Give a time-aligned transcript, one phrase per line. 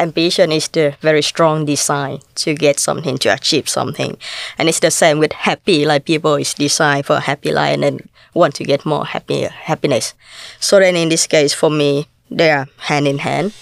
[0.00, 4.16] ambition is the very strong design to get something to achieve something.
[4.56, 7.82] And it's the same with happy like people is designed for a happy life and
[7.82, 10.14] then want to get more happy happiness.
[10.58, 13.52] So then in this case for me they are hand in hand.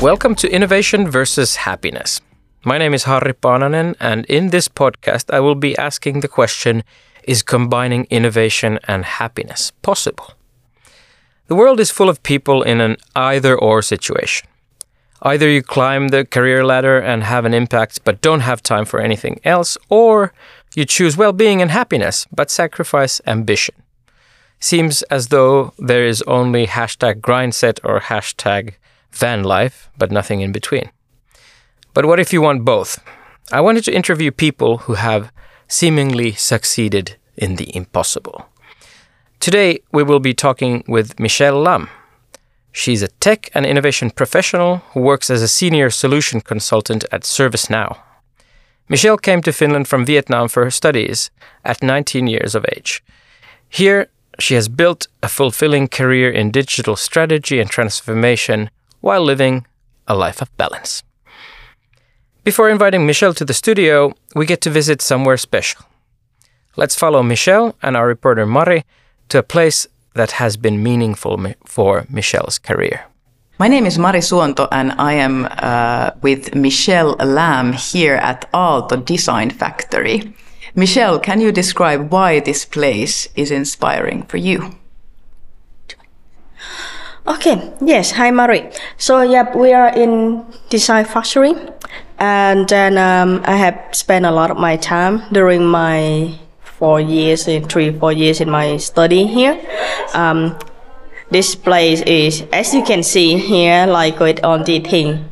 [0.00, 2.20] Welcome to Innovation versus Happiness.
[2.68, 6.82] My name is Harri Paananen, and in this podcast, I will be asking the question
[7.22, 10.32] Is combining innovation and happiness possible?
[11.46, 14.48] The world is full of people in an either or situation.
[15.22, 18.98] Either you climb the career ladder and have an impact but don't have time for
[18.98, 20.32] anything else, or
[20.74, 23.76] you choose well being and happiness but sacrifice ambition.
[24.58, 28.74] Seems as though there is only hashtag grindset or hashtag
[29.12, 30.90] van life, but nothing in between.
[31.96, 33.02] But what if you want both?
[33.50, 35.32] I wanted to interview people who have
[35.66, 38.50] seemingly succeeded in the impossible.
[39.40, 41.88] Today, we will be talking with Michelle Lam.
[42.70, 47.96] She's a tech and innovation professional who works as a senior solution consultant at ServiceNow.
[48.90, 51.30] Michelle came to Finland from Vietnam for her studies
[51.64, 53.02] at 19 years of age.
[53.70, 58.68] Here, she has built a fulfilling career in digital strategy and transformation
[59.00, 59.64] while living
[60.06, 61.05] a life of balance.
[62.46, 65.82] Before inviting Michelle to the studio, we get to visit somewhere special.
[66.76, 68.84] Let's follow Michelle and our reporter Mari
[69.30, 73.06] to a place that has been meaningful for Michelle's career.
[73.58, 79.04] My name is Mari Suonto, and I am uh, with Michelle Lam here at Aalto
[79.04, 80.32] Design Factory.
[80.76, 84.76] Michelle, can you describe why this place is inspiring for you?
[87.26, 88.70] Okay, yes, hi Mari.
[88.98, 91.54] So, yeah, we are in Design Factory,
[92.18, 97.48] and then um, I have spent a lot of my time during my four years,
[97.48, 99.58] in three, four years in my study here.
[100.14, 100.58] Um,
[101.30, 105.28] this place is, as you can see here, like with on the thing,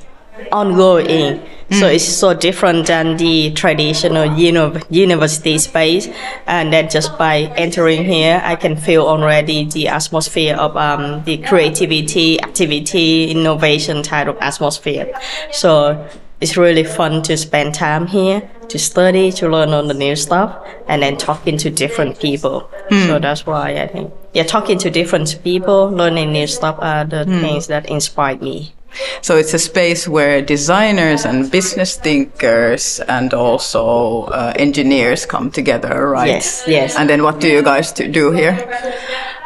[0.51, 1.41] ongoing.
[1.71, 6.09] So it's so different than the traditional uni- university space.
[6.47, 11.39] And then just by entering here, I can feel already the atmosphere of um, the
[11.39, 15.19] creativity, activity, innovation type of atmosphere.
[15.53, 16.07] So
[16.45, 20.55] it's really fun to spend time here to study, to learn on the new stuff,
[20.89, 22.69] and then talking to different people.
[22.91, 27.25] So that's why I think, yeah, talking to different people, learning new stuff are the
[27.25, 28.75] things that inspire me.
[29.23, 36.11] So it's a space where designers and business thinkers and also uh, engineers come together,
[36.11, 36.29] right?
[36.29, 36.95] Yes, yes.
[36.95, 38.55] And then what do you guys do here?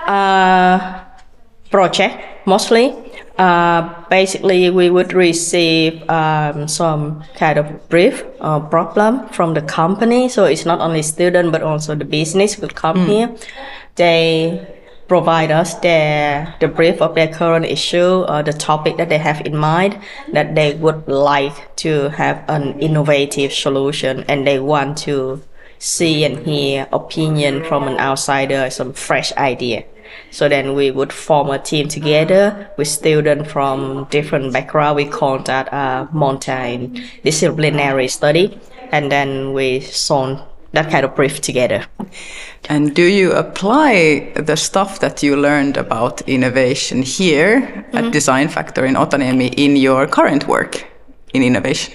[0.07, 0.99] uh,
[1.71, 3.08] project mostly.
[3.39, 10.29] Uh, basically, we would receive um, some kind of brief or problem from the company.
[10.29, 13.35] So it's not only student but also the business will come here.
[13.95, 14.75] They
[15.07, 19.41] provide us their the brief of their current issue or the topic that they have
[19.47, 19.99] in mind
[20.33, 25.43] that they would like to have an innovative solution and they want to
[25.79, 29.85] see and hear opinion from an outsider, some fresh idea.
[30.31, 34.97] So then we would form a team together with students from different background.
[34.97, 38.59] We call that uh, a multidisciplinary study,
[38.93, 40.41] and then we solve
[40.73, 41.87] that kind of brief together.
[42.69, 48.11] And do you apply the stuff that you learned about innovation here at mm-hmm.
[48.11, 50.85] Design Factory in Otaniemi in your current work
[51.33, 51.95] in innovation?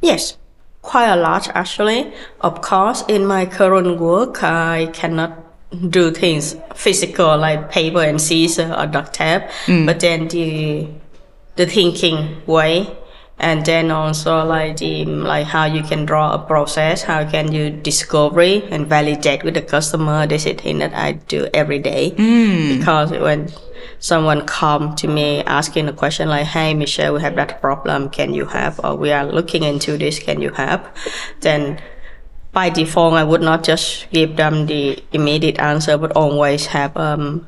[0.00, 0.36] Yes,
[0.82, 2.12] quite a lot actually.
[2.40, 8.70] Of course, in my current work, I cannot do things physical like paper and scissors
[8.70, 9.86] or duct tape, mm.
[9.86, 10.88] but then the
[11.56, 12.96] the thinking way.
[13.38, 17.68] And then also like the like how you can draw a process how can you
[17.68, 22.12] discovery and validate with the customer this is thing that i do every day.
[22.16, 22.78] Mm.
[22.78, 23.52] Because when
[23.98, 28.08] someone come to me asking a question like hey michelle we have that problem.
[28.08, 28.82] Can you help?
[28.82, 30.18] or we are looking into this.
[30.18, 30.86] Can you help?
[31.42, 31.78] then
[32.56, 34.82] by default i would not just give them the
[35.12, 37.46] immediate answer but always have um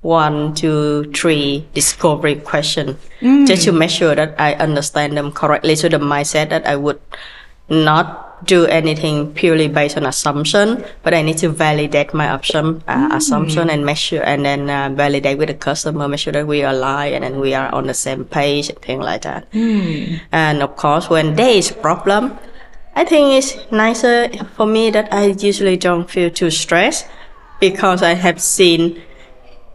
[0.00, 2.96] one, two, three discovery question
[3.46, 5.74] just to make sure that I understand them correctly.
[5.74, 7.00] So the mindset that I would
[7.68, 13.08] not do anything purely based on assumption, but I need to validate my option, uh,
[13.12, 16.62] assumption and make sure, and then uh, validate with the customer, make sure that we
[16.62, 19.48] are align and then we are on the same page and things like that.
[20.30, 22.38] And of course, when there is problem,
[22.98, 27.06] I think it's nicer for me that I usually don't feel too stressed
[27.60, 29.00] because I have seen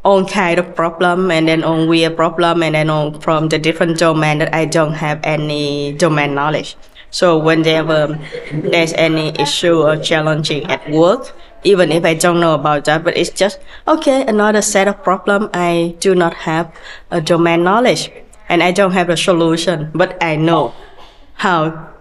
[0.04, 3.98] all kind of problem and then on weird problem and then on from the different
[3.98, 6.76] domain that I don't have any domain knowledge.
[7.12, 8.20] So whenever
[8.52, 11.34] there's any issue or challenging at work,
[11.64, 15.50] even if I don't know about that, but it's just okay, another set of problem.
[15.54, 16.76] I do not have
[17.10, 18.12] a domain knowledge
[18.50, 20.74] and I don't have a solution, but I know
[21.36, 21.93] how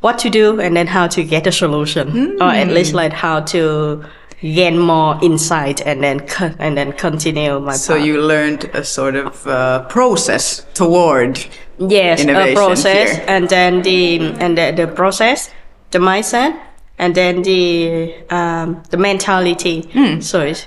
[0.00, 3.40] what to do and then how to get a solution, or at least like how
[3.40, 4.04] to
[4.40, 6.20] gain more insight and then
[6.60, 8.06] and then continue my So path.
[8.06, 11.38] you learned a sort of uh, process toward
[11.78, 13.24] yes a process here.
[13.26, 15.50] and then the and the, the process
[15.90, 16.56] the mindset
[16.98, 20.20] and then the um, the mentality Hmm.
[20.20, 20.66] so it's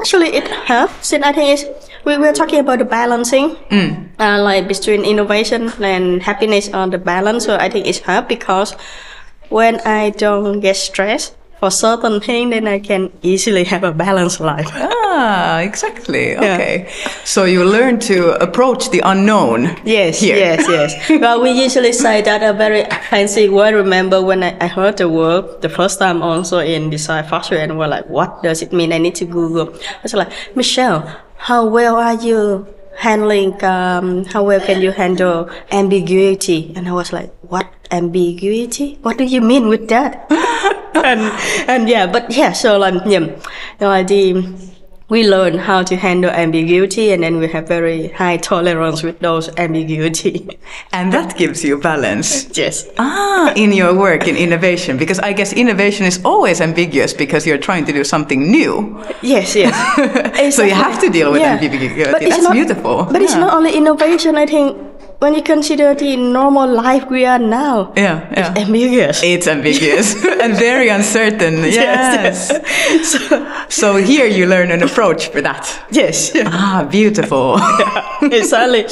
[0.00, 1.64] actually it helps and i think it's
[2.04, 4.06] we were talking about the balancing Hmm.
[4.18, 8.74] uh, like between innovation and happiness on the balance so i think it's helped because
[9.48, 14.40] when i don't get stressed for certain thing then i can easily have a balanced
[14.40, 14.70] life
[15.12, 16.36] Ah, exactly.
[16.38, 16.88] Okay.
[17.24, 19.76] So you learn to approach the unknown.
[19.84, 20.36] Yes, here.
[20.36, 20.94] yes, yes.
[21.20, 23.74] well, we usually say that a very fancy word.
[23.74, 27.76] Remember when I, I heard the word the first time also in design factory and
[27.76, 28.92] we're like, what does it mean?
[28.92, 29.74] I need to Google.
[29.74, 31.02] I was like, Michelle,
[31.36, 32.66] how well are you
[32.96, 36.72] handling, um, how well can you handle ambiguity?
[36.76, 38.98] And I was like, what ambiguity?
[39.02, 40.30] What do you mean with that?
[41.10, 41.20] and,
[41.68, 43.36] and yeah, but yeah, so like, yeah, you
[43.80, 44.70] know, like the,
[45.08, 49.50] we learn how to handle ambiguity and then we have very high tolerance with those
[49.56, 50.46] ambiguity.
[50.92, 52.46] And that gives you balance.
[52.56, 52.86] yes.
[52.98, 57.58] Ah, in your work in innovation, because I guess innovation is always ambiguous because you're
[57.58, 59.02] trying to do something new.
[59.22, 59.74] Yes, yes.
[60.56, 61.54] So you have to deal with Yeah.
[61.58, 62.04] ambiguity.
[62.12, 63.04] But it's That's not- beautiful.
[63.10, 64.76] But it's not only innovation, I think
[65.20, 68.54] when you consider the normal life we are now, Yeah, yeah.
[68.56, 69.22] ambiguous.
[69.22, 71.62] It's ambiguous and very uncertain.
[71.64, 72.48] Yes.
[73.12, 75.68] so, So here you learn an approach for that.
[75.90, 76.32] yes.
[76.46, 77.58] Ah, beautiful.
[78.32, 78.84] exactly.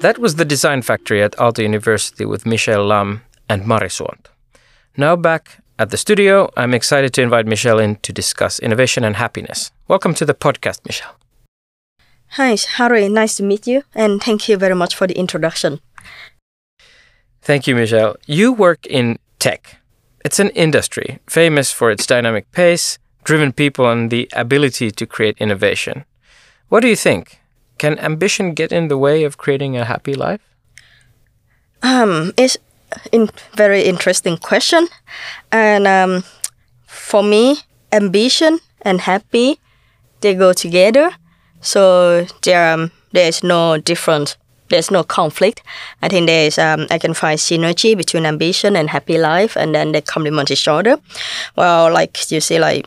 [0.00, 4.30] That was the Design Factory at Aalto University with Michelle Lam and Mari Suonto.
[4.96, 9.16] Now back at the studio, I'm excited to invite Michelle in to discuss innovation and
[9.16, 9.70] happiness.
[9.88, 11.14] Welcome to the podcast, Michelle.
[12.36, 13.08] Hi, Harri.
[13.08, 15.78] Nice to meet you, and thank you very much for the introduction.
[17.42, 18.16] Thank you, Michelle.
[18.26, 19.76] You work in tech.
[20.24, 25.38] It's an industry famous for its dynamic pace, driven people, and the ability to create
[25.38, 26.04] innovation.
[26.70, 27.38] What do you think?
[27.78, 30.40] Can ambition get in the way of creating a happy life?
[31.84, 32.56] Um, it's
[33.12, 34.88] a very interesting question,
[35.52, 36.24] and um,
[36.84, 37.58] for me,
[37.92, 39.60] ambition and happy
[40.20, 41.12] they go together.
[41.64, 44.36] So there um, there's no difference.
[44.68, 45.62] There's no conflict.
[46.02, 49.92] I think there's um, I can find synergy between ambition and happy life, and then
[49.92, 51.00] they complement each other.
[51.56, 52.86] Well, like you see, like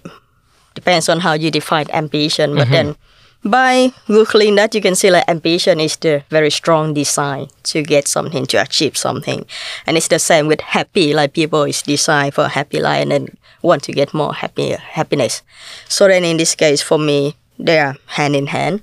[0.75, 2.95] depends on how you define ambition, but then
[3.43, 8.07] by googling that you can see like ambition is the very strong design to get
[8.07, 9.45] something to achieve something
[9.85, 13.11] and it's the same with happy like people is designed for a happy life and
[13.11, 13.27] then
[13.61, 15.43] want to get more happy happiness
[15.87, 18.81] so then in this case for me they are hand in hand.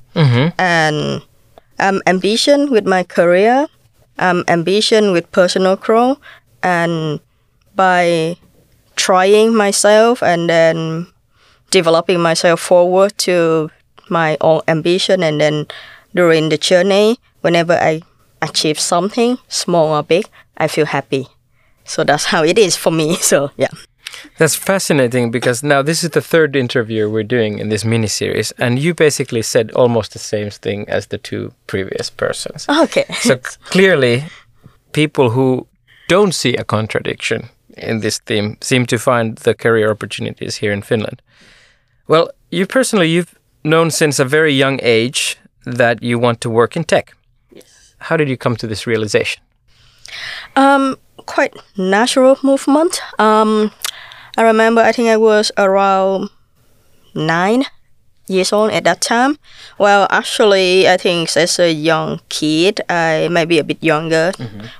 [0.58, 1.22] And
[1.78, 3.66] um, ambition with my career
[4.18, 6.18] um, ambition with personal growth
[6.62, 7.20] and
[7.74, 8.36] by
[8.96, 11.06] trying myself and then
[11.70, 13.70] developing myself forward to
[14.08, 15.66] my own ambition and then
[16.14, 18.00] during the journey whenever i
[18.40, 20.26] achieve something small or big
[20.56, 21.26] i feel happy.
[21.86, 23.16] So that's how it is for me.
[23.20, 23.68] So yeah
[24.38, 28.52] That's fascinating because now this is the third interview we're doing in this mini series,
[28.58, 32.66] and you basically said almost the same thing as the two previous persons.
[32.68, 33.36] okay So
[33.70, 34.24] clearly,
[34.92, 35.66] people who
[36.08, 40.82] don't see a contradiction in this theme seem to find the career opportunities here in
[40.82, 41.22] Finland.
[42.08, 46.76] Well, you personally, you've known since a very young age that you want to work
[46.76, 47.14] in tech.
[47.50, 47.94] Yes.
[47.98, 49.42] How did you come to this realization?
[50.56, 53.70] um quite natural movement um
[54.36, 56.30] i remember i think i was around
[57.14, 57.64] nine
[58.26, 59.36] years old at that time.
[59.78, 64.32] Well actually i think as a young kid i maybe a bit younger.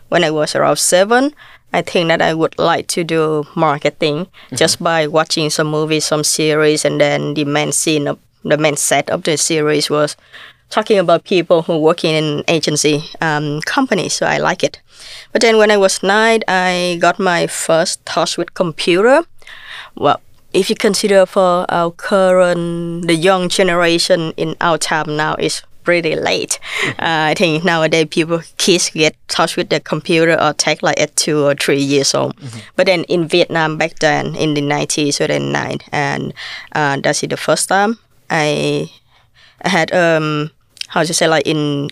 [0.09, 1.35] When i was around seven
[1.73, 6.25] i think that i would like to do marketing just by watching some movies some
[6.25, 10.17] series and then the main scene of the main set of the series was
[10.71, 14.81] talking about people who working in agency um, companies so i like it.
[15.33, 19.25] But then when i was nine i got my first touch with computer
[19.97, 20.21] well
[20.53, 26.17] if you consider for our current the young generation in our time now is pretty
[26.17, 26.59] late.
[26.99, 31.15] Uh, i think nowadays people kids get touch with the computer or tech like at
[31.17, 32.35] two or three years old.
[32.77, 36.33] But then in vietnam back then in the 90s or then nine and
[36.73, 37.99] uh, that's it the first time
[38.31, 38.91] i
[39.61, 40.51] I had um
[40.89, 41.91] how to say like in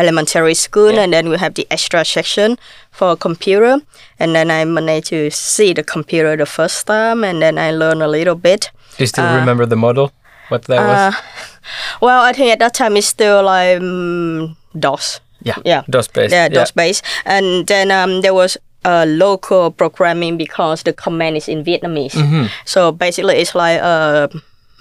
[0.00, 2.58] elementary school and then we have the extra section
[2.90, 3.80] for computer
[4.18, 8.02] and then I managed to see the computer the first time and then I learned
[8.02, 8.70] a little bit.
[8.96, 10.12] Do you still remember the model?
[10.48, 11.14] What that was?
[12.00, 15.20] Well, I think at that time it's still like um, DOS.
[15.42, 15.56] Yeah.
[15.64, 15.82] Yeah.
[15.88, 16.32] DOS based.
[16.32, 17.04] Yeah, DOS based.
[17.24, 22.12] And then um, there was uh, local programming because the command is in Vietnamese.
[22.12, 22.46] Mm-hmm.
[22.64, 24.28] So basically, it's like uh,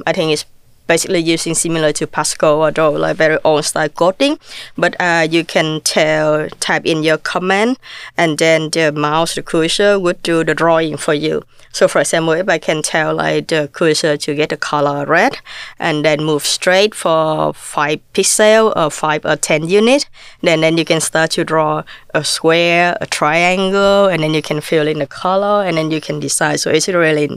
[0.07, 0.45] I think it's
[0.89, 4.39] basically using similar to Pascal or like very old style coding.
[4.75, 7.77] But uh, you can tell type in your command,
[8.17, 11.43] and then the mouse, the cursor would do the drawing for you.
[11.71, 15.37] So for example, if I can tell like the cursor to get the color red,
[15.77, 20.09] and then move straight for five pixel or five or ten unit,
[20.41, 21.83] then then you can start to draw
[22.15, 26.01] a square, a triangle, and then you can fill in the color, and then you
[26.01, 26.59] can decide.
[26.59, 27.29] So it's really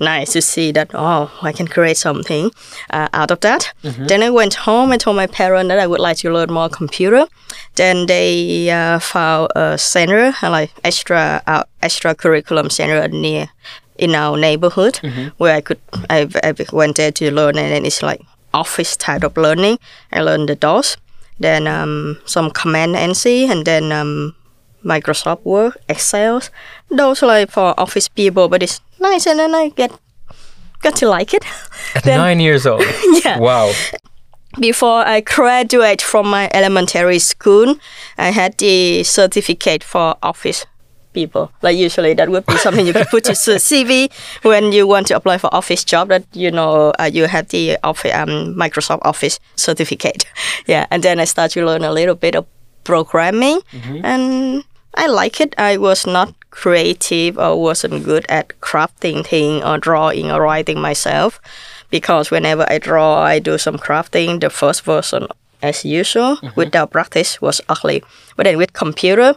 [0.00, 2.50] nice to see that oh I can create something
[2.90, 3.72] uh, out of that.
[3.82, 6.68] Then I went home and told my parents that I would like to learn more
[6.68, 7.26] computer.
[7.76, 13.48] Then they uh, found a center, uh, like extra uh, extra curriculum center near
[13.96, 14.98] in our neighborhood
[15.38, 15.78] where I could
[16.10, 18.20] I, I went there to learn and then it's like
[18.52, 19.78] office type of learning.
[20.12, 20.96] I learned the DOS,
[21.38, 24.34] then um, some command NC, and then um,
[24.84, 26.40] Microsoft Word, Excel.
[26.90, 29.90] Those like for office people, but it's nice, and then I get
[30.82, 31.44] got to like it.
[31.94, 32.82] At then- nine years old.
[33.24, 33.38] Yeah.
[33.38, 33.72] Wow.
[34.60, 37.74] Before I graduate from my elementary school,
[38.18, 40.64] I had the certificate for office
[41.12, 41.50] people.
[41.62, 45.08] Like usually that would be something you could put to your CV when you want
[45.08, 46.08] to apply for office job.
[46.08, 50.24] That you know uh, you have the office, um, Microsoft Office certificate.
[50.66, 52.46] Yeah, and then I start to learn a little bit of
[52.84, 53.60] programming,
[54.04, 54.62] and
[54.94, 55.54] I like it.
[55.58, 61.40] I was not creative or wasn't good at crafting thing or drawing or writing myself
[61.90, 64.40] because whenever I draw, I do some crafting.
[64.40, 65.28] The first version,
[65.62, 66.54] as usual, mm-hmm.
[66.56, 68.02] without practice, was ugly.
[68.36, 69.34] But then with computer,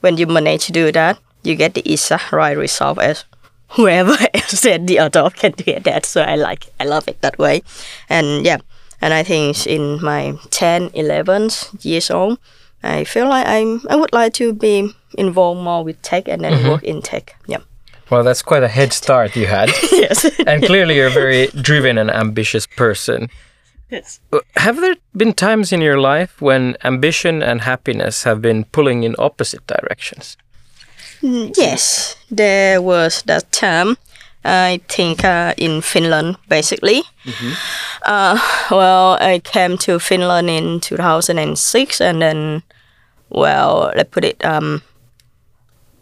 [0.00, 3.24] when you manage to do that, you get the exact right result as
[3.70, 6.06] whoever else said the other can get that.
[6.06, 7.62] So I like, I love it that way,
[8.08, 8.58] and yeah.
[9.00, 11.50] And I think in my 10, 11
[11.82, 12.38] years old,
[12.82, 16.68] I feel like I'm, I would like to be involved more with tech and then
[16.68, 17.36] work in tech.
[17.46, 17.58] Yeah.
[18.10, 19.70] Well, that's quite a head start you had.
[19.92, 20.24] yes.
[20.46, 23.28] and clearly you're a very driven and ambitious person.
[23.90, 24.20] yes.
[24.32, 29.02] Uh, Have there been times in your life when ambition and happiness have been pulling
[29.02, 30.36] in opposite directions?
[31.22, 33.96] Yes, there was that time.
[34.46, 37.02] I think uh, in Finland, basically.
[38.06, 38.38] Uh,
[38.70, 42.62] well, I came to Finland in 2006, and then,
[43.30, 44.44] well, let's put it.
[44.44, 44.82] Um,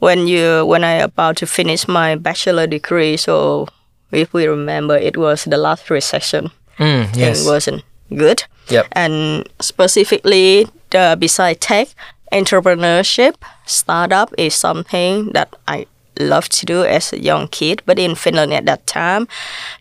[0.01, 3.69] when you when I about to finish my bachelor degree, so
[4.13, 6.51] if we remember, it was the last recession.
[6.79, 7.83] Mm, Thing wasn't
[8.15, 8.45] good.
[8.69, 8.87] Yep.
[8.93, 11.89] And specifically, the beside tech,
[12.33, 13.35] entrepreneurship,
[13.67, 15.87] startup is something that I
[16.19, 17.83] love to do as a young kid.
[17.87, 19.29] But in Finland at that time,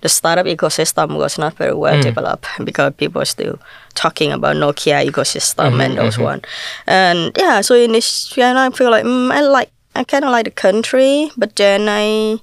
[0.01, 2.03] the startup ecosystem was not very well mm.
[2.03, 3.59] developed because people were still
[3.93, 6.23] talking about Nokia ecosystem mm-hmm, and those mm-hmm.
[6.23, 6.41] one.
[6.87, 10.31] And yeah, so in this, and I feel like mm, I like, I kind of
[10.31, 12.39] like the country, but then I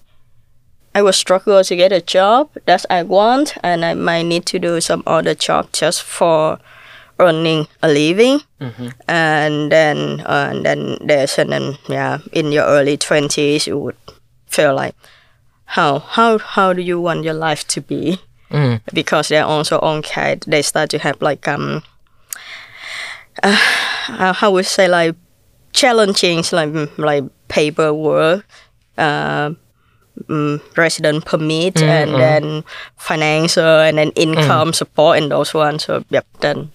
[0.95, 4.59] I will struggle to get a job that I want, and I might need to
[4.59, 6.59] do some other job just for
[7.21, 8.41] earning a living.
[9.09, 13.97] And then, uh, and then there's and then yeah, in your early twenties, you would
[14.47, 14.95] feel like
[15.65, 18.19] how how how do you want your life to be?
[18.51, 18.81] Mm.
[18.93, 21.83] Because they're also on kind, they start to have like um,
[23.43, 25.15] uh, how would say like
[25.73, 28.45] challenging like mm, like paperwork.
[28.99, 29.55] Uh,
[30.29, 32.65] mm, resident permit and then
[32.97, 35.85] financial and then income support and those ones.
[35.85, 36.71] So yep, then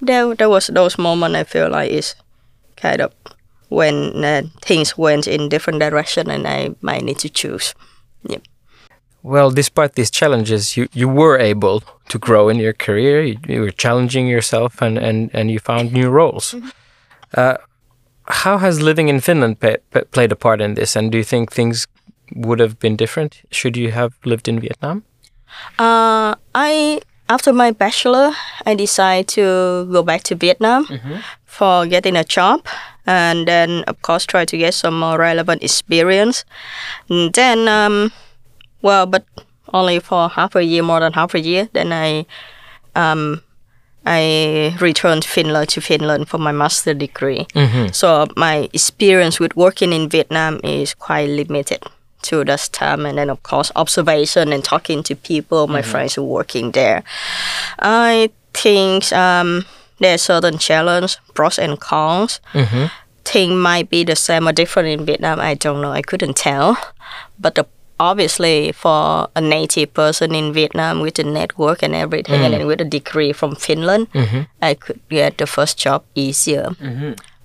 [0.00, 2.14] there there was those moments I feel like is
[2.76, 3.12] kind of
[3.68, 7.74] when uh, things went in different direction and I might need to choose.
[8.28, 8.42] Yep.
[9.22, 13.22] Well, despite these challenges, you, you were able to grow in your career.
[13.22, 16.54] You, you were challenging yourself and, and, and you found new roles.
[17.32, 17.56] Uh,
[18.26, 20.96] how has living in Finland played a part in this?
[20.96, 21.86] And do you think things
[22.34, 25.04] would have been different should you have lived in Vietnam?
[25.78, 27.00] Uh, I
[27.30, 28.32] after my bachelor,
[28.66, 30.86] I decided to go back to Vietnam
[31.46, 32.66] for getting a job,
[33.06, 36.44] and then of course try to get some more relevant experience.
[37.08, 38.12] And then, um,
[38.82, 39.24] well, but
[39.72, 41.68] only for half a year, more than half a year.
[41.72, 42.26] Then I,
[42.96, 43.42] um,
[44.04, 47.46] I returned Finland to Finland for my master degree.
[47.92, 51.82] So my experience with working in Vietnam is quite limited
[52.22, 56.22] to this time and then of course observation and talking to people my friends who
[56.22, 57.02] are working there
[57.78, 59.64] i think um,
[59.98, 62.40] there are certain challenges, pros and cons.
[62.52, 62.86] Mm-hmm.
[63.24, 65.38] Thing might be the same or different in Vietnam.
[65.38, 65.92] I don't know.
[65.92, 66.76] I couldn't tell.
[67.38, 67.66] But the,
[68.00, 72.80] obviously, for a native person in Vietnam with a network and everything, and then with
[72.80, 74.08] a degree from Finland,
[74.62, 76.74] I could get the first job easier.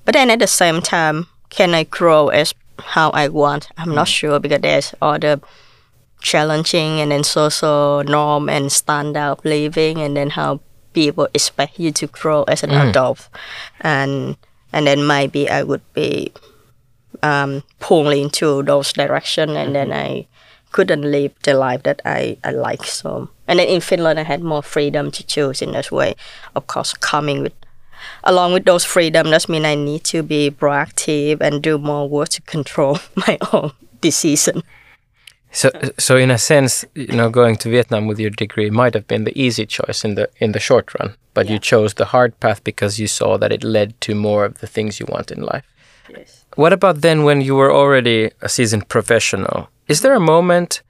[0.06, 3.70] But then at the same time, can I grow as how I want?
[3.78, 4.16] I'm not mm.
[4.16, 5.42] sure because there's all the
[6.22, 10.60] challenging and then social norm and standard of living and then how
[10.94, 12.90] people expect you to grow as an mm.
[12.90, 13.30] adult.
[13.82, 14.38] And
[14.74, 16.34] and then maybe I would be
[17.24, 20.26] um, pulled into those direction and then mm-hmm.
[20.26, 20.28] I
[20.72, 22.84] couldn't live the life that I, I like.
[22.84, 26.16] So and then in Finland I had more freedom to choose in this way.
[26.56, 27.54] Of course coming with
[28.26, 32.30] along with those freedom that means I need to be proactive and do more work
[32.30, 34.64] to control my own decision
[35.52, 39.08] So, so in a sense, you know, going to Vietnam with your degree might have
[39.08, 42.38] been the easy choice in the in the short run, but you chose the hard
[42.42, 45.42] path because you saw that it led to more of the things you want in
[45.42, 45.64] life.
[46.10, 46.44] yes.
[46.56, 49.70] What about then when you were already a seasoned professional?
[49.88, 50.82] Is there a moment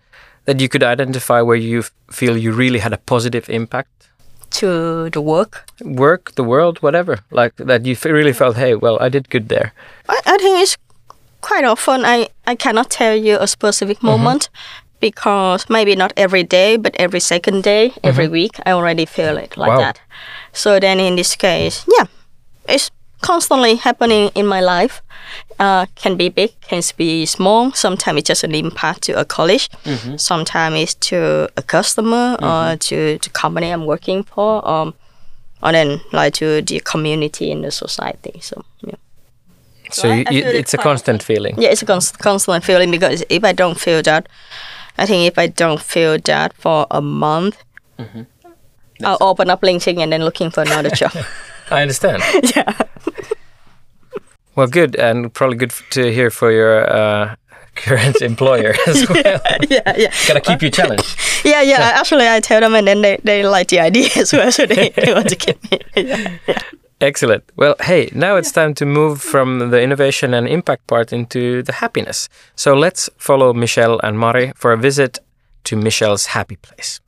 [0.46, 4.10] that you could identify where you f- feel you really had a positive impact?
[4.60, 5.66] To the work?
[5.82, 9.50] Work, the world, whatever, like that you f- really felt, hey, well, I did good
[9.50, 9.74] there.
[10.10, 10.78] I, I think it's
[11.46, 14.08] quite often I, I cannot tell you a specific mm-hmm.
[14.08, 14.50] moment
[15.00, 18.34] because maybe not every day but every second day every mm-hmm.
[18.34, 19.78] week I already feel it like Wow.
[19.78, 20.02] that.
[20.54, 22.06] So then in this case yeah
[22.68, 22.90] it's
[23.26, 25.02] constantly happening in my life.
[25.60, 27.72] Uh, can be big can be small.
[27.74, 29.70] Sometimes it's just an impact to a college.
[30.18, 31.18] Sometimes it's to
[31.58, 34.94] a customer or to the company I'm working for um,
[35.64, 38.96] or then like to the community and the society so yeah.
[39.92, 41.56] So I- you, I you, feel it it's a constant feeling.
[41.62, 44.28] yeah, it's a const- constant feeling because if I don't feel that,
[44.98, 47.58] I think if I don't feel that for a month,
[49.04, 51.12] I'll open up LinkedIn and then looking for another job.
[51.72, 52.24] I understand.
[52.56, 52.74] yeah.
[54.56, 57.36] Well, good, and probably good to hear for your uh,
[57.76, 59.18] current employer as well.
[59.70, 61.18] yeah, yeah, Gotta keep you challenged.
[61.44, 61.80] yeah, yeah.
[61.94, 64.66] I- Actually, I tell them, and then they, they like the idea as well, so
[64.66, 65.80] they, they want to keep me.
[65.96, 66.60] Yeah, yeah.
[67.02, 67.44] Excellent.
[67.58, 71.74] Well, hey, now it's time to move from the innovation and impact part into the
[71.74, 72.30] happiness.
[72.56, 75.20] So let's follow Michelle and Mari for a visit
[75.66, 77.02] to Michelle's happy place.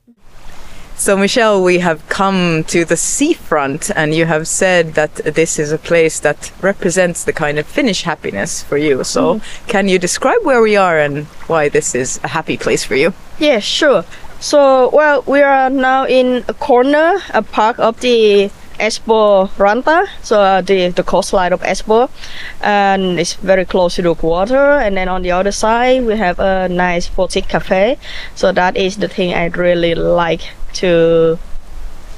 [0.99, 5.71] So, Michelle, we have come to the seafront, and you have said that this is
[5.71, 9.03] a place that represents the kind of Finnish happiness for you.
[9.03, 12.95] So, can you describe where we are and why this is a happy place for
[12.95, 13.13] you?
[13.37, 14.05] Yeah, sure.
[14.39, 20.41] So, well, we are now in a corner, a part of the Espoo Ranta, so
[20.41, 22.09] uh, the, the coastline of Espoo,
[22.61, 24.79] and it's very close to the water.
[24.79, 27.99] And then on the other side, we have a nice boutique cafe.
[28.33, 30.41] So that is the thing I really like
[30.81, 31.39] to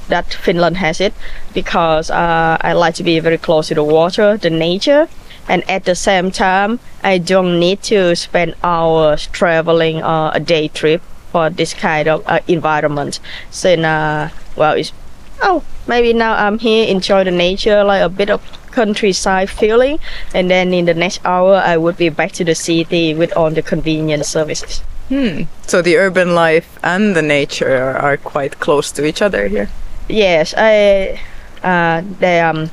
[0.08, 1.14] that Finland has it
[1.54, 5.08] because uh, I like to be very close to the water, the nature,
[5.48, 10.68] and at the same time, I don't need to spend hours traveling uh, a day
[10.68, 13.20] trip for this kind of uh, environment.
[13.50, 13.76] So,
[14.56, 14.92] well, it's
[15.42, 19.98] oh maybe now I'm here enjoy the nature, like a bit of countryside feeling,
[20.34, 23.50] and then in the next hour I would be back to the city with all
[23.50, 24.82] the convenience services.
[25.66, 29.68] So, the urban life and the nature are, are quite close to each other here.
[30.08, 31.20] Yes, I
[31.62, 32.70] uh they um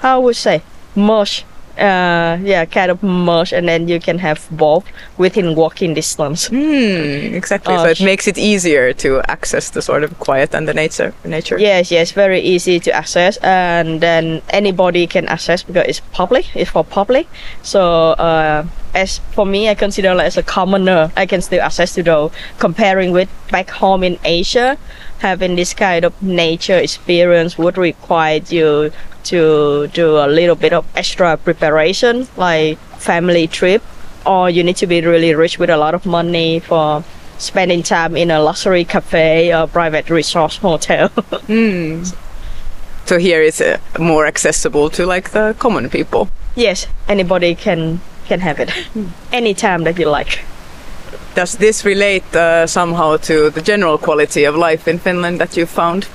[0.00, 0.62] how would say?
[0.94, 1.44] Merge
[1.78, 4.84] uh yeah kind of merge and then you can have both
[5.16, 6.48] within walking distance.
[6.48, 7.74] Hmm, exactly.
[7.74, 11.14] Oh, so, it makes it easier to access the sort of quiet and the nature.
[11.24, 11.58] nature.
[11.58, 16.70] Yes, yes, very easy to access and then anybody can access because it's public, it's
[16.70, 17.26] for public.
[17.62, 18.64] So uh
[18.94, 22.32] as for me I consider like as a commoner I can still access to those
[22.58, 24.78] comparing with back home in Asia
[25.18, 28.90] having this kind of nature experience would require you
[29.24, 33.82] to do a little bit of extra preparation like family trip
[34.24, 37.04] or you need to be really rich with a lot of money for
[37.38, 41.10] spending time in a luxury cafe or private resort hotel.
[43.06, 46.28] So, here is uh, more accessible to like the common people.
[46.56, 48.70] yes anybody can can have it.
[49.32, 50.40] Anytime that you like
[51.38, 55.66] Does this relate uh, somehow to the general quality of life in Finland that you
[55.66, 56.08] found?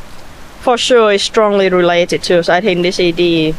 [0.64, 3.54] for sure it's strongly related to so i think this is the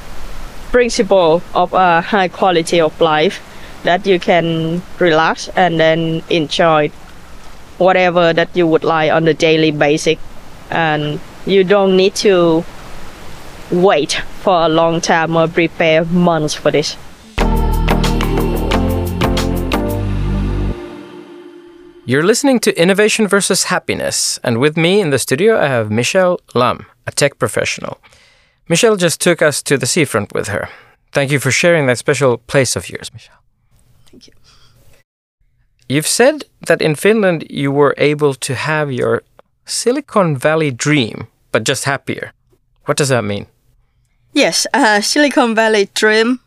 [0.73, 3.43] principle of a high quality of life
[3.83, 6.91] that you can relax and then enjoy
[7.77, 10.17] whatever that you would like on a daily basis
[10.71, 12.65] and you don't need to
[13.71, 16.97] wait for a long time or prepare months for this
[22.07, 26.39] You're listening to Innovation versus Happiness, and with me in the studio I have Michelle
[26.53, 27.99] Lam, a tech professional.
[28.69, 30.69] Michelle just took us to the seafront with her.
[31.13, 33.41] Thank you for sharing that special place of yours, Michelle.
[34.05, 34.35] Thank you.
[35.89, 39.23] You've said that in Finland you were able to have your
[39.65, 42.33] Silicon Valley dream, but just happier.
[42.85, 43.47] What does that mean?
[44.35, 46.41] Yes, uh, Silicon Valley dream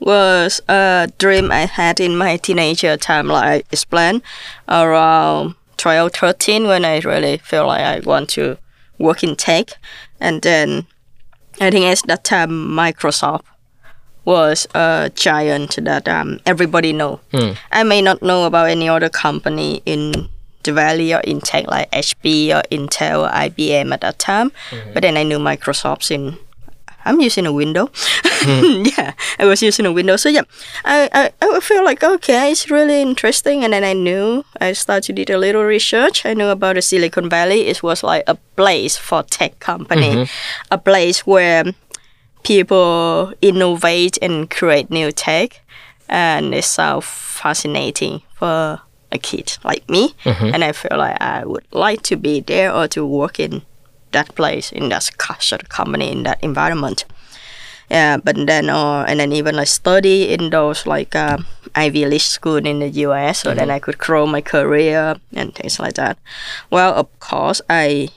[0.00, 4.22] was a dream I had in my teenager time, like I explained,
[4.68, 8.58] around 12, 13, when I really feel like I want to
[8.98, 9.70] work in tech.
[10.20, 10.86] And then
[11.60, 13.42] I think at that time, Microsoft
[14.24, 17.20] was a giant that um, everybody know.
[17.70, 20.28] I may not know about any other company in
[20.62, 24.50] the Valley or in tech like HP or Intel or IBM at that time,
[24.94, 26.38] but then I knew Microsoft's in.
[27.04, 27.90] I'm using a window.
[28.46, 30.16] yeah, I was using a window.
[30.16, 30.42] So yeah,
[30.84, 33.64] I, I, I feel like okay, it's really interesting.
[33.64, 36.26] And then I knew I started to do a little research.
[36.26, 37.66] I knew about the Silicon Valley.
[37.66, 40.32] It was like a place for tech company, mm-hmm.
[40.70, 41.64] a place where
[42.42, 45.60] people innovate and create new tech,
[46.08, 50.14] and it's so fascinating for a kid like me.
[50.24, 50.54] Mm-hmm.
[50.54, 53.62] And I feel like I would like to be there or to work in
[54.14, 55.02] that place in that
[55.40, 57.04] sort of company in that environment.
[57.90, 61.38] Yeah, but then uh, and then even I study in those like uh,
[61.74, 63.40] Ivy League school in the U.S.
[63.40, 66.16] so then I could grow my career and things like that.
[66.70, 68.08] Well, of course, I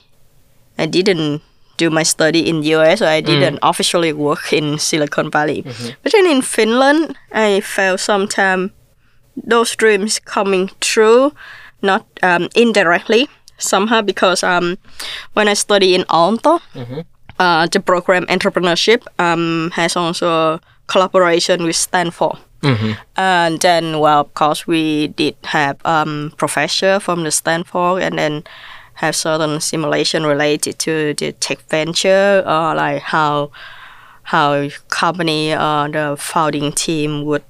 [0.78, 1.42] I didn't
[1.78, 2.98] do my study in US.
[2.98, 5.62] So I didn't officially work in Silicon Valley.
[6.02, 8.72] But then in Finland, I felt sometimes
[9.36, 11.32] those dreams coming true,
[11.80, 13.28] not um, indirectly
[13.58, 14.78] somehow because um,
[15.34, 16.60] when I study in Aalto,
[17.38, 22.38] uh, the program entrepreneurship um, has also collaboration with Stanford.
[23.16, 28.42] And then, well, of course, we did have um, professor from the Stanford, and then
[28.94, 33.50] have certain simulation related to the tech venture, or like how
[34.24, 37.44] how company or the founding team would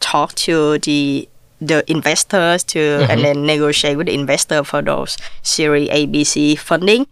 [0.00, 1.28] talk to the
[1.60, 7.06] the investors to and then negotiate with the investor for those Series ABC funding.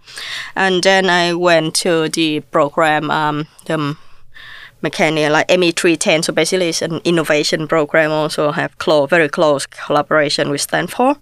[0.54, 3.96] And then I went to the program, um, the
[4.82, 6.24] mechanic like ME310.
[6.24, 8.10] So basically, it's an innovation program.
[8.12, 11.16] Also have close, very close collaboration with Stanford.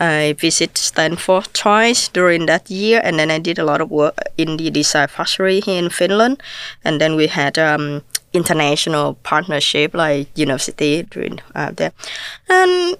[0.00, 4.14] I visit Stanford twice during that year, and then I did a lot of work
[4.36, 6.42] in the design factory here in Finland.
[6.84, 8.02] And then we had um,
[8.36, 11.92] international partnership like university doing uh, there.
[12.48, 12.96] And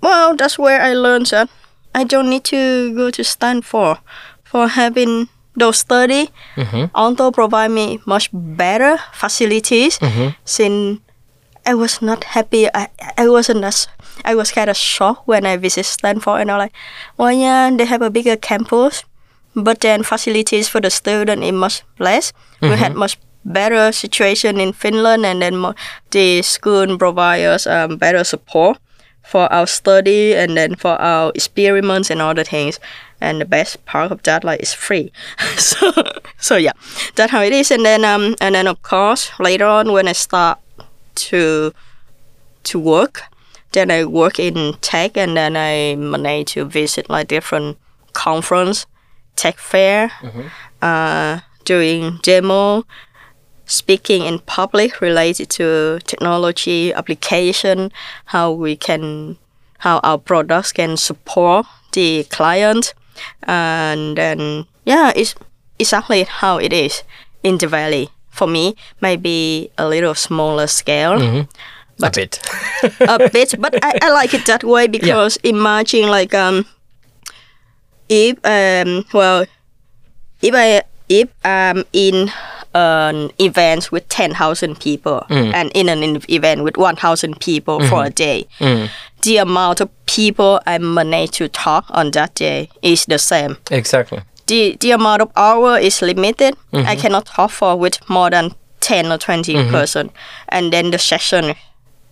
[0.00, 1.48] well, that's where I learned that
[1.94, 3.98] I don't need to go to Stanford
[4.44, 6.30] for having those study.
[6.56, 6.84] Mm-hmm.
[6.94, 10.36] Although provide me much better facilities, mm-hmm.
[10.44, 11.00] since
[11.66, 12.68] I was not happy.
[12.72, 13.88] I I wasn't as
[14.24, 16.72] I was kind of shocked when I visit Stanford, and I'm like,
[17.18, 19.04] well, yeah, they have a bigger campus,
[19.54, 22.32] but then facilities for the student is much less.
[22.62, 22.98] We had mm-hmm.
[22.98, 25.74] much better situation in Finland, and then
[26.10, 28.78] the school provide us um, better support
[29.22, 32.78] for our study and then for our experiments and other things.
[33.20, 35.10] And the best part of that, like, is free.
[35.56, 35.90] so,
[36.38, 36.72] so yeah,
[37.14, 37.70] that's how it is.
[37.70, 40.58] And then, um, and then of course, later on when I start
[41.30, 41.72] to
[42.64, 43.22] to work,
[43.72, 47.78] then I work in tech, and then I manage to visit like different
[48.12, 48.86] conference,
[49.36, 50.10] tech fair,
[50.82, 52.84] uh, doing demo,
[53.66, 57.92] speaking in public related to technology application,
[58.26, 59.36] how we can,
[59.78, 62.94] how our products can support the client,
[63.42, 65.34] and then yeah, it's
[65.78, 67.02] exactly how it is
[67.42, 68.10] in the valley.
[68.30, 71.46] For me, maybe a little smaller scale,
[71.98, 72.50] but a bit.
[73.00, 76.66] a bit, but I, I like it that way because imagine like um
[78.08, 79.46] if um well
[80.42, 82.30] if I if I'm in
[82.76, 85.52] an event with ten thousand people mm.
[85.54, 88.14] and in an event with one thousand people for a mm-hmm.
[88.14, 88.90] day, mm.
[89.22, 93.56] the amount of people I manage to talk on that day is the same.
[93.70, 94.20] Exactly.
[94.46, 96.56] the the amount of hour is limited.
[96.72, 97.00] I mm-hmm.
[97.00, 99.70] cannot talk for with more than ten or 20 mm-hmm.
[99.70, 100.10] person,
[100.48, 101.54] and then the session,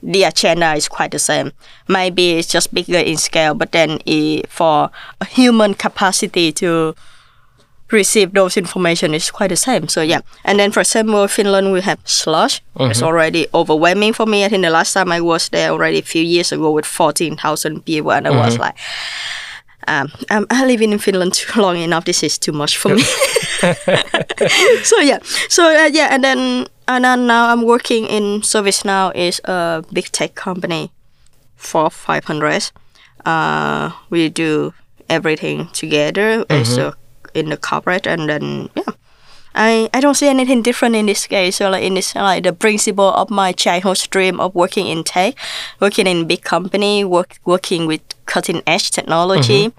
[0.02, 1.52] the agenda is quite the same.
[1.88, 6.94] Maybe it's just bigger in scale, but then i for a human capacity to
[7.94, 9.88] receive those information is quite the same.
[9.88, 12.60] So yeah, and then for example, Finland we have Slush.
[12.78, 14.44] It's already overwhelming for me.
[14.44, 17.36] I think the last time I was there already a few years ago with fourteen
[17.36, 18.76] thousand people, and I was like.
[19.86, 22.06] Um, um, I live in Finland too long enough.
[22.06, 23.02] This is too much for me.
[24.82, 25.18] so yeah,
[25.50, 30.10] so uh, yeah, and then and then now I'm working in ServiceNow is a big
[30.10, 30.90] tech company
[31.56, 32.70] Fortune 500.
[33.24, 34.74] Uh, we do
[35.08, 36.94] everything together a,
[37.34, 38.92] in the corporate, and then yeah,
[39.54, 41.56] I, I don't see anything different in this case.
[41.56, 45.34] So like in this like the principle of my childhood dream of working in tech,
[45.80, 49.78] working in big company, work working with cutting edge technology, mm-hmm.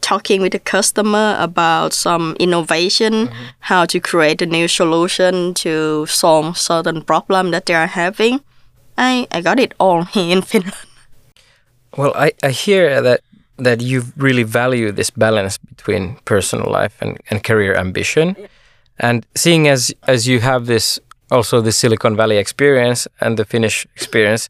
[0.00, 3.44] talking with the customer about some innovation, mm-hmm.
[3.60, 8.40] how to create a new solution to solve certain problem that they are having.
[8.98, 10.74] I, I got it all here in Finland.
[11.96, 13.22] Well, I, I hear that
[13.58, 18.36] that you really value this balance between personal life and, and career ambition.
[18.98, 23.86] And seeing as as you have this also the Silicon Valley experience and the Finnish
[23.94, 24.48] experience,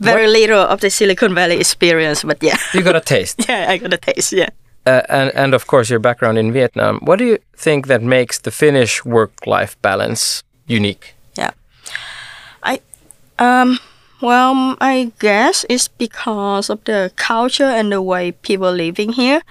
[0.00, 2.56] Very little of the Silicon Valley experience, but yeah.
[2.72, 3.48] you got a taste.
[3.48, 4.48] yeah, I got a taste, yeah.
[4.86, 6.98] Uh, and and of course your background in Vietnam.
[7.02, 11.14] What do you think that makes the Finnish work-life balance unique?
[11.36, 11.50] Yeah.
[12.62, 12.80] I
[13.38, 13.78] um
[14.20, 19.42] well I guess it's because of the culture and the way people living here.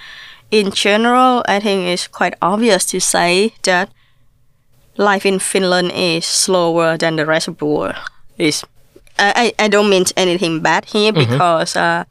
[0.49, 3.89] In general, I think it's quite obvious to say that
[4.95, 7.95] life in Finland is slower than the rest of the world.
[8.37, 8.63] Is
[9.19, 12.05] I, I, don't mean anything bad here because uh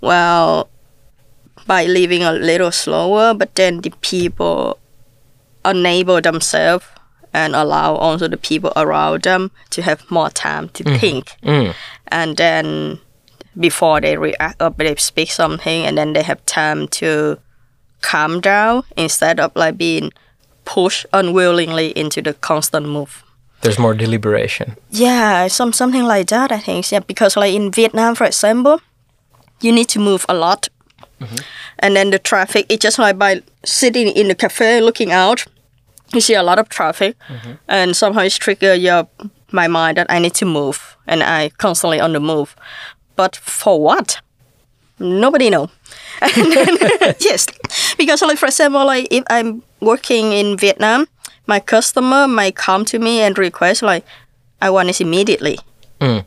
[0.00, 0.68] well
[1.66, 4.78] by living a little slower but then the people
[5.64, 6.84] enable themselves
[7.34, 10.98] and allow also the people around them to have more time to mm.
[10.98, 11.36] think.
[11.42, 11.74] Mm.
[12.08, 12.98] and then
[13.58, 17.38] before they react or they speak something and then they have time to
[18.00, 20.10] calm down instead of like being
[20.64, 23.22] pushed unwillingly into the constant move.
[23.60, 24.76] There's more deliberation.
[24.90, 26.98] yeah some something like that i think yeah.
[27.00, 28.80] Because like in vietnam for example
[29.60, 30.68] you need to move a lot.
[31.20, 31.36] Mm-hmm.
[31.78, 35.46] And then the traffic it's just like by sitting in the cafe looking out
[36.14, 37.16] you see a lot of traffic
[37.68, 39.08] and somehow it's trigger your
[39.50, 42.54] my mind that i need to move and i constantly on the move.
[43.16, 44.20] But for what?
[44.98, 45.68] Nobody know.
[46.20, 46.78] Then-
[47.20, 47.46] yes
[47.98, 51.06] because like for example like if i'm working in vietnam
[51.46, 54.04] my customer might come to me and request like
[54.62, 55.58] i want this immediately.
[56.00, 56.24] Mm.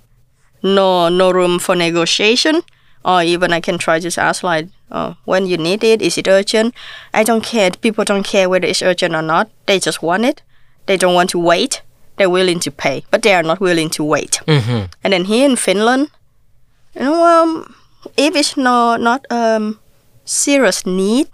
[0.64, 2.62] no no room for negotiation
[3.04, 6.28] or even i can try to ask like oh, when you need it is it
[6.28, 6.74] urgent?
[7.14, 7.72] I don't care.
[7.72, 9.50] People don't care whether it's urgent or not.
[9.66, 10.42] They just want it.
[10.86, 11.82] They don't want to wait.
[12.18, 14.38] They're willing to pay but they are not willing to wait.
[14.48, 16.10] Hmm and then here in finland
[16.96, 17.76] you know um,
[18.18, 19.80] if it's no, not um
[20.24, 21.28] serious need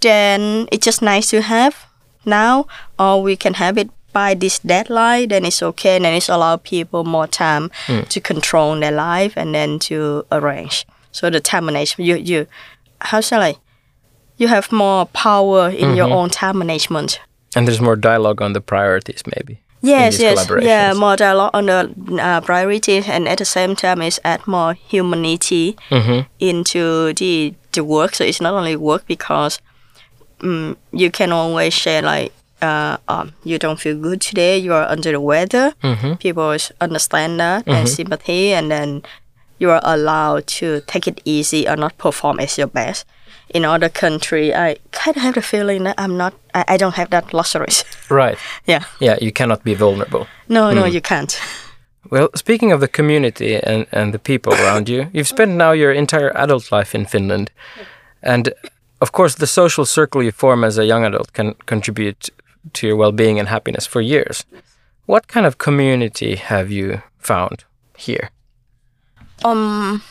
[0.00, 1.86] then it's just nice to have
[2.24, 2.66] now
[2.98, 6.56] or we can have it by this deadline then it's okay and then it's allow
[6.56, 7.70] people more time
[8.08, 12.46] to control their life and then to arrange so the time management you you
[13.10, 13.54] how shall i
[14.40, 17.20] you have more power in your own time management
[17.56, 19.54] And there's more dialogue on the priorities, maybe.
[19.78, 20.90] Yes, yes, yeah.
[21.04, 21.80] More dialogue on the
[22.18, 26.26] uh, priorities, and at the same time, is add more humanity Mhm.
[26.40, 28.14] into the the work.
[28.18, 29.60] So it's not only work because
[30.42, 32.32] um, you can always share like.
[32.62, 34.56] Uh, um, you don't feel good today.
[34.58, 35.74] You are under the weather.
[35.82, 36.16] Mhm.
[36.18, 39.02] People understand that and sympathy, and then
[39.58, 43.06] you are allowed to take it easy or not perform as your best.
[43.48, 46.34] In other country, I kind of have the feeling that I'm not.
[46.54, 47.68] I, I don't have that luxury.
[48.10, 48.38] Right.
[48.66, 48.84] yeah.
[49.00, 50.26] Yeah, you cannot be vulnerable.
[50.48, 50.92] No, no, hmm.
[50.94, 51.40] you can't.
[52.10, 55.92] Well, speaking of the community and, and the people around you, you've spent now your
[55.92, 57.50] entire adult life in Finland.
[58.22, 58.52] And
[59.00, 62.30] of course, the social circle you form as a young adult can contribute
[62.74, 64.44] to your well being and happiness for years.
[65.06, 67.64] What kind of community have you found
[67.96, 68.30] here?
[69.44, 70.02] Um,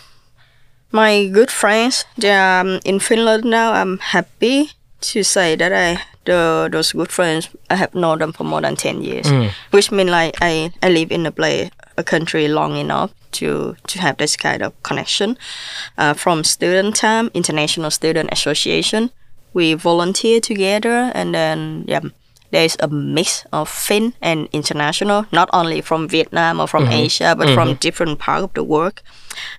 [0.92, 3.74] my good friends, they are um, in Finland now.
[3.74, 8.44] I'm happy to say that I the those good friends I have known them for
[8.44, 9.28] more than ten years,
[9.72, 14.00] which means like I I live in a place a country long enough to to
[14.00, 15.38] have this kind of connection.
[15.98, 19.12] Uh, from student time, International Student Association,
[19.54, 22.02] we volunteer together, and then yeah.
[22.54, 27.48] There's a mix of Finn and international, not only from Vietnam or from Asia, but
[27.56, 29.02] from different part of the world.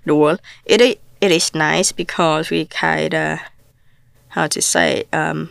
[0.06, 0.38] The world.
[0.64, 0.80] It
[1.20, 3.38] it is nice because we kind of
[4.28, 5.50] how to say um,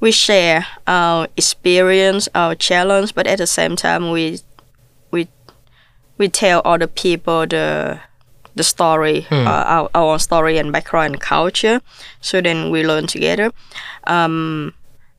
[0.00, 4.38] we share our experience, our challenge, but at the same time we
[5.10, 5.26] we
[6.18, 7.98] we tell other people the
[8.54, 11.80] the story, uh, our our story and background and culture.
[12.20, 13.50] So then we learn together.
[14.06, 14.74] Um,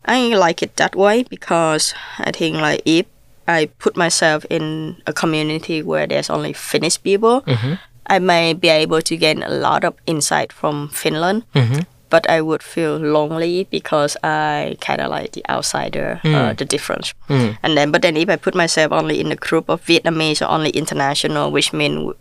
[0.06, 3.06] I like it that way because I think like if
[3.48, 7.74] I put myself in a community where there's only Finnish people, mm-hmm.
[8.08, 11.44] I may be able to gain a lot of insight from Finland.
[11.54, 11.82] Mm-hmm.
[12.10, 16.58] But I would feel lonely because I kind of like the outsider, uh, mm.
[16.58, 17.13] the difference.
[17.28, 17.58] Mm.
[17.63, 20.46] And then, but then if I put myself only in a group of Vietnamese or
[20.46, 22.13] only international, which means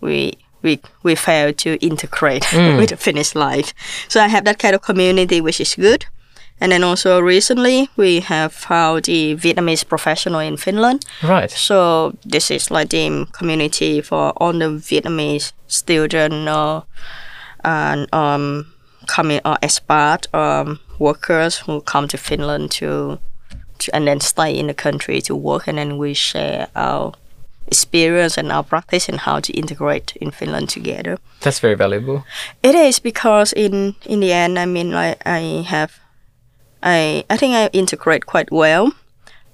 [0.00, 2.76] we we we fail to integrate mm.
[2.80, 3.72] with the Finnish life.
[4.08, 6.04] So I have that kind of community, which is good.
[6.60, 11.04] And then also recently we have found the Vietnamese professional in Finland.
[11.22, 11.50] Right.
[11.50, 16.82] So this is like the community for all the Vietnamese student uh,
[17.64, 18.72] and um,
[19.06, 23.18] coming or expat um, workers who come to Finland to,
[23.78, 27.12] to and then stay in the country to work, and then we share our
[27.66, 31.18] experience and our practice and how to integrate in Finland together.
[31.40, 32.24] That's very valuable.
[32.62, 35.92] It is because in in the end, I mean, like I have,
[36.84, 38.92] I I think I integrate quite well,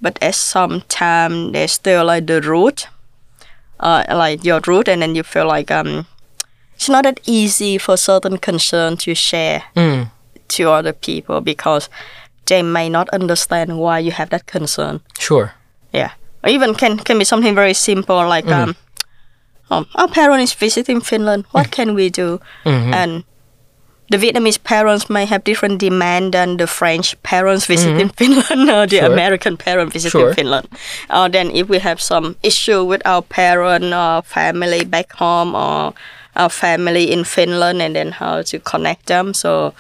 [0.03, 2.89] but at some time there's still like the root,
[3.79, 6.07] uh, like your root, and then you feel like um,
[6.75, 10.11] it's not that easy for certain concern to share Mm.
[10.49, 11.89] to other people because
[12.47, 15.01] they may not understand why you have that concern.
[15.19, 15.53] Sure.
[15.93, 16.11] Yeah.
[16.43, 18.75] Or even can can be something very simple like um,
[19.71, 21.45] um our parent is visiting Finland.
[21.53, 22.41] What can we do?
[22.65, 23.23] And
[24.11, 28.43] the Vietnamese parents may have different demand than the French parents visiting mm-hmm.
[28.43, 29.13] Finland or the Sure.
[29.13, 30.35] American parent visiting Sure.
[30.35, 30.69] Finland.
[31.09, 35.95] Or then if we have some issue with our parent or family back home or
[36.35, 39.33] our family in Finland and then how to connect them.
[39.33, 39.75] So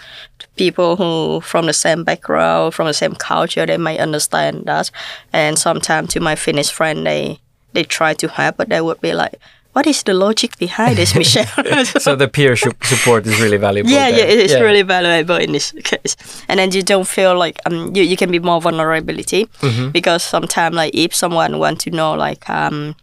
[0.57, 4.91] people who from the same background, from the same culture, they might understand that.
[5.33, 7.41] And sometimes to my Finnish friend, they
[7.73, 9.39] they try to help, but they would be like,
[9.73, 11.47] "What is the logic behind this, Michelle?"
[12.01, 13.91] So the peer su- support is really valuable.
[13.91, 14.19] yeah, there.
[14.27, 16.17] yeah, it is really valuable in this case.
[16.49, 19.47] And then you don't feel like um you, you can be more vulnerability
[19.93, 22.95] because sometimes like if someone want to know like um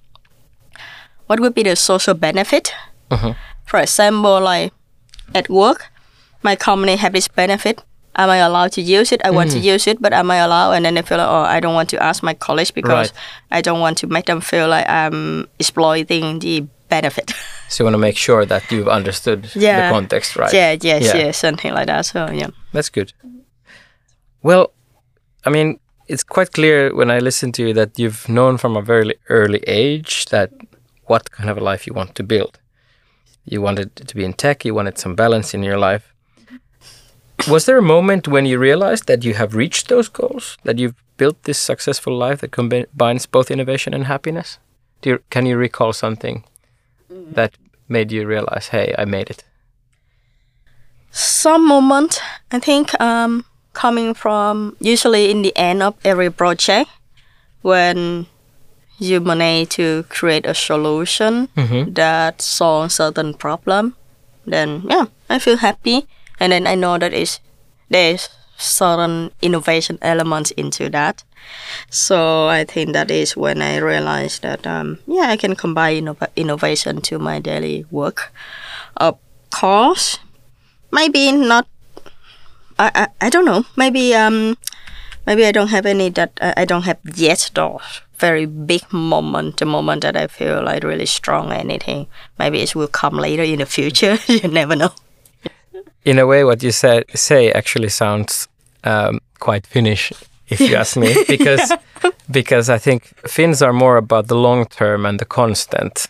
[1.28, 2.74] what would be the social benefit,
[3.66, 4.72] for example, like
[5.36, 5.92] at work,
[6.44, 7.84] my company have this benefit.
[8.18, 9.22] Am I allowed to use it?
[9.24, 9.64] I want to mm.
[9.74, 10.72] use it, but am I allowed?
[10.72, 13.14] And then they feel like, oh, I don't want to ask my colleagues because
[13.52, 17.34] I don't want to make them feel like I'm exploiting the benefit.
[17.70, 19.90] So you want to make sure that you've understood Yeah.
[19.90, 20.54] the context, right?
[20.54, 21.18] Yeah, yes, Yeah.
[21.18, 22.06] yes, something like that.
[22.06, 22.48] So yeah.
[22.72, 23.12] That's good.
[24.42, 24.72] Well,
[25.46, 28.82] I mean, it's quite clear when I listen to you that you've known from a
[28.82, 30.52] very early age that
[31.08, 32.60] what kind of a life you want to build.
[33.44, 36.14] You wanted to be in tech, you wanted some balance in your life.
[37.48, 40.96] Was there a moment when you realized that you have reached those goals, that you've
[41.18, 44.58] built this successful life that combines both innovation and happiness?
[45.02, 46.44] Do you, can you recall something
[47.10, 47.54] that
[47.88, 49.44] made you realize, hey, I made it?
[51.10, 52.22] some moment
[52.52, 56.90] i think um coming from usually in the end of every project
[57.62, 58.26] when
[59.00, 61.48] you manage to create a solution
[61.94, 63.96] that solves certain problem
[64.46, 66.06] then yeah i feel happy
[66.40, 67.40] and then i know that is
[67.90, 71.24] there's certain innovation elements into that.
[71.90, 76.36] So i think that is when i realized that um, yeah i can combine innov-
[76.36, 78.34] innovation to my daily work.
[78.98, 79.18] Of
[79.52, 80.20] course
[80.92, 81.68] maybe not
[82.80, 83.66] I, I I don't know.
[83.76, 84.58] Maybe um
[85.26, 87.80] maybe I don't have any that uh, I don't have yet the
[88.20, 92.08] very big moment the moment that I feel like really strong anything.
[92.38, 94.18] Maybe it will come later in the future.
[94.28, 94.94] You never know
[96.08, 98.48] in a way, what you said say actually sounds
[98.84, 100.14] um, quite Finnish,
[100.50, 101.72] if you ask me, because
[102.32, 106.08] because I think Finns are more about the long term and the constant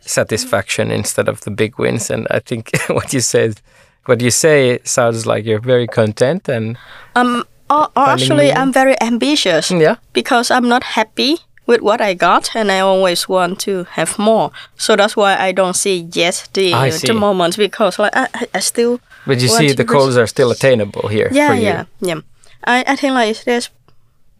[0.00, 2.10] satisfaction instead of the big wins.
[2.10, 3.60] And I think what you said,
[4.06, 6.76] what you say, sounds like you're very content and
[7.14, 8.56] um or, or actually meaning?
[8.56, 13.28] I'm very ambitious yeah, because I'm not happy with what I got and I always
[13.28, 14.50] want to have more.
[14.76, 16.72] So that's why I don't see yet the
[17.06, 21.08] the moments because like I- I still but you see the goals are still attainable
[21.08, 21.62] here yeah for you.
[21.62, 22.20] yeah yeah.
[22.64, 23.70] I, I think like there's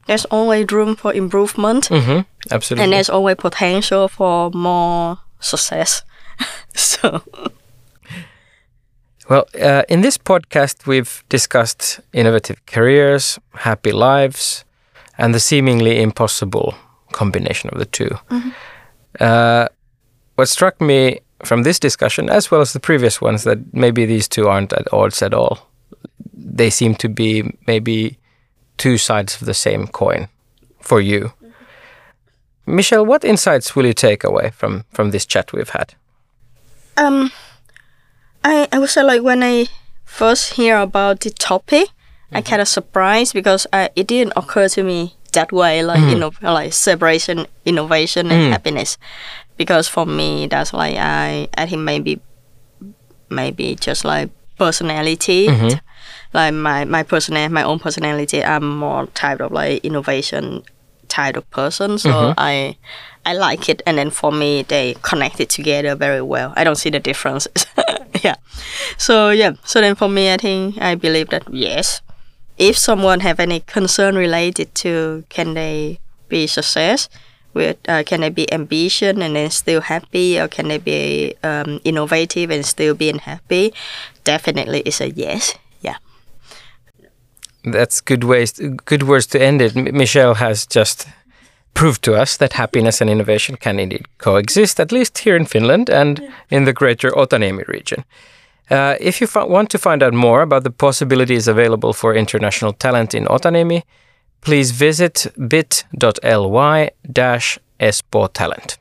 [0.06, 1.88] there's always room for improvement.
[1.88, 2.84] Mm-hmm, Absolutely.
[2.84, 6.02] and there's always potential for more success.
[6.74, 7.22] So.
[9.28, 14.64] Well, uh, in this podcast, we've discussed innovative careers, happy lives,
[15.18, 16.74] and the seemingly impossible
[17.12, 18.08] combination of the 2
[19.20, 19.68] Uh,
[20.36, 24.28] what struck me from this discussion, as well as the previous ones, that maybe these
[24.28, 25.68] two aren't at odds at all.
[26.32, 28.18] They seem to be maybe
[28.76, 30.28] two sides of the same coin
[30.80, 31.32] for you.
[31.42, 32.76] Mm-hmm.
[32.76, 35.94] Michelle, what insights will you take away from, from this chat we've had?
[37.00, 37.30] um
[38.44, 39.66] I, I would say like when I
[40.04, 41.88] first hear about the topic
[42.32, 42.48] I mm-hmm.
[42.48, 46.18] kind of surprised because I, it didn't occur to me that way like you mm.
[46.18, 48.50] know like separation innovation and mm.
[48.50, 48.98] happiness.
[49.56, 52.20] Because for me that's like I I think maybe
[53.28, 55.48] maybe just like personality.
[55.48, 55.78] Mm-hmm.
[56.32, 60.62] Like my my personal my own personality i'm more type of like innovation
[61.08, 61.98] type of person.
[61.98, 62.34] So mm-hmm.
[62.38, 62.76] i
[63.26, 63.82] i like it.
[63.86, 66.52] And then for me they connect it together very well.
[66.56, 67.66] I don't see the differences.
[68.24, 68.36] Yeah.
[68.98, 69.52] So yeah.
[69.64, 72.02] So then for me i think i believe that yes
[72.60, 75.98] if someone have any concern related to can they
[76.28, 77.08] be success
[77.54, 81.80] with uh, can they be ambition and then still happy or can they be um,
[81.84, 83.72] innovative and still being happy
[84.24, 85.96] definitely it's a yes yeah
[87.64, 88.52] That's good ways,
[88.86, 89.76] good words to end it.
[89.76, 91.06] M- Michelle has just
[91.74, 95.90] proved to us that happiness and innovation can indeed coexist, at least here in Finland
[95.90, 98.04] and in the greater Otaniemi region.
[98.70, 102.72] Uh, if you f- want to find out more about the possibilities available for international
[102.72, 103.82] talent in Otaniemi,
[104.40, 107.58] please visit bit.ly dash
[108.32, 108.78] talent.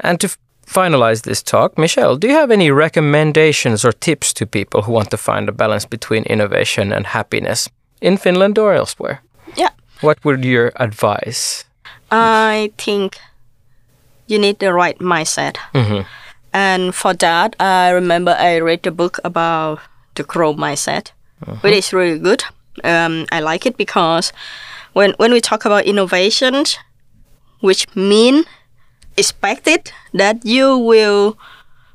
[0.00, 0.28] And to
[0.66, 5.10] finalize this talk, Michelle, do you have any recommendations or tips to people who want
[5.10, 7.68] to find a balance between innovation and happiness
[8.00, 9.20] in Finland or elsewhere?
[9.56, 9.70] yeah
[10.02, 11.64] What would your advice?
[12.10, 13.16] i think
[14.26, 15.56] you need the right mindset
[16.54, 19.78] and for that i remember i read the book about
[20.14, 21.10] the growth mindset
[21.42, 21.56] uh-huh.
[21.60, 22.42] which is really good.
[22.82, 24.32] Um, i like it because
[24.94, 26.78] when when we talk about innovations
[27.60, 28.44] which mean
[29.16, 31.38] expected that you will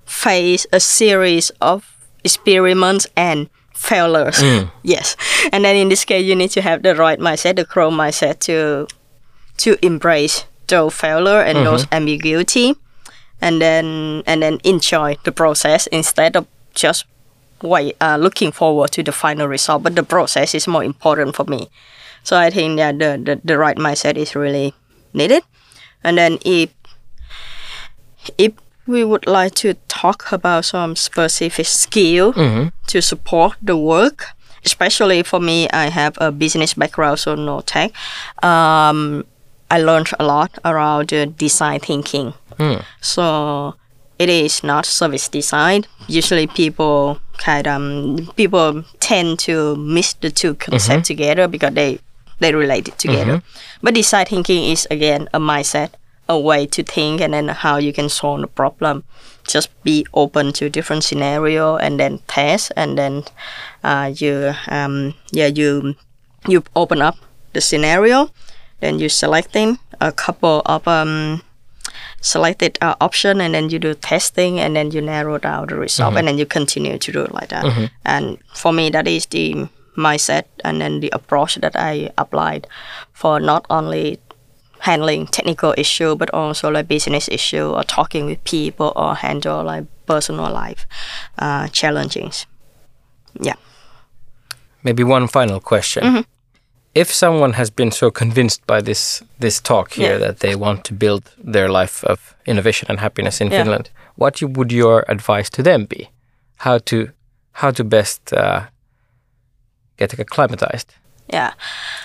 [0.06, 4.42] face a series of experiments and failures.
[4.42, 4.68] Hmm.
[4.84, 5.16] Yes,
[5.52, 8.40] and then in this case, you need to have the right mindset, the growth mindset,
[8.40, 8.88] to
[9.58, 11.72] to embrace those failure and uh-huh.
[11.72, 12.76] those ambiguity,
[13.42, 17.06] and then and then enjoy the process instead of just
[17.62, 19.84] wait uh, looking forward to the final result.
[19.84, 21.70] But the process is more important for me.
[22.24, 24.74] So I think that the, the, the right mindset is really
[25.14, 25.44] needed.
[26.04, 26.70] And then if
[28.38, 28.54] if
[28.88, 32.34] we would like to talk about some specific skill
[32.88, 34.26] to support the work,
[34.66, 37.92] especially for me, I have a business background, so no tech.
[38.44, 39.26] Um,
[39.72, 42.34] I learned a lot around the design thinking.
[43.02, 43.76] So
[44.18, 45.86] it is not service design.
[46.08, 52.00] Usually, people kind um people tend to mix the two concepts together because they
[52.40, 53.42] they relate it together.
[53.84, 55.92] But design thinking is again a mindset,
[56.28, 59.04] a way to think, and then how you can solve the problem.
[59.48, 63.24] Just be open to different scenario and then test, and then
[63.84, 65.96] uh, you um yeah you
[66.48, 67.16] you open up
[67.54, 68.30] the scenario,
[68.82, 71.42] then you selecting a couple of um
[72.22, 76.14] selected uh, option and then you do testing and then you narrow down the result
[76.18, 77.66] and then you continue to do it like that.
[78.06, 79.68] And for me that is the
[79.98, 82.66] mindset and then the approach that i applied
[83.12, 84.18] for not only
[84.80, 89.84] handling technical issue but also like business issue or talking with people or handle like
[90.06, 90.88] personal life
[91.38, 92.46] uh, challenges.
[93.40, 93.56] Yeah.
[94.84, 96.26] Maybe one final question.
[96.96, 100.20] If someone has been so convinced by this this talk here Yeah.
[100.28, 101.22] that they want to build
[101.54, 103.64] their life of innovation and happiness in Yeah.
[103.64, 106.10] Finland, what you, would your advice to them be?
[106.58, 106.96] How to
[107.52, 108.62] how to best uh,
[109.98, 110.94] get acclimatized?
[111.34, 111.52] yeah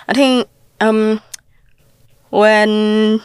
[0.09, 0.47] i think
[0.81, 1.21] um
[2.31, 3.21] when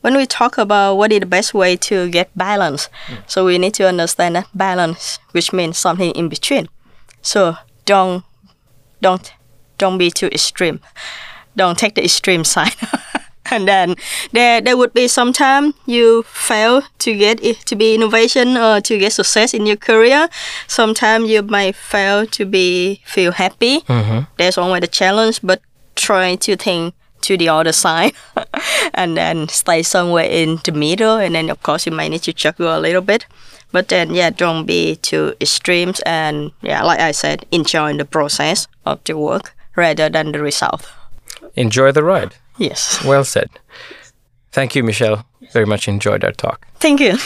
[0.00, 2.88] when we talk about what is the best way to get balance
[3.26, 6.66] so we need to understand that balance which means something in between
[7.22, 8.24] so don't
[9.02, 9.32] don't
[9.82, 10.78] don't be too extreme.
[11.56, 12.76] Don't take the extreme side.
[13.50, 13.96] And then
[14.32, 18.80] there there would be some time you fail to get it to be innovation or
[18.80, 20.28] to get success in your career.
[20.68, 23.80] Sometimes you might fail to be feel happy.
[23.80, 24.20] Mm-hmm.
[24.38, 25.60] There's always the challenge but
[25.96, 26.94] try to think
[27.26, 28.14] to the other side.
[28.94, 32.32] And then stay somewhere in the middle and then of course you might need to
[32.32, 33.26] juggle a little bit.
[33.72, 38.68] But then yeah don't be too extremes and yeah like i said enjoy the process
[38.84, 40.90] of the work rather than the result
[41.56, 42.34] Enjoy the ride.
[42.58, 43.48] yes Well said.
[44.52, 45.24] Thank you, Michelle.
[45.52, 46.66] Very much enjoyed our talk.
[46.80, 47.16] thank you